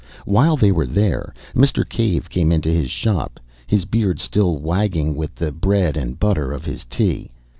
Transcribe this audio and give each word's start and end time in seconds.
While 0.25 0.57
they 0.57 0.71
were 0.71 0.87
there, 0.87 1.31
Mr. 1.53 1.87
Cave 1.87 2.27
came 2.27 2.51
into 2.51 2.69
his 2.69 2.89
shop, 2.89 3.39
his 3.67 3.85
beard 3.85 4.19
still 4.19 4.57
wagging 4.57 5.13
with 5.15 5.35
the 5.35 5.51
bread 5.51 5.95
and 5.95 6.19
butter 6.19 6.51
of 6.53 6.65
his 6.65 6.85
tea. 6.85 7.29